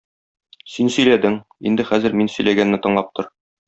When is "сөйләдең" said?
0.95-1.37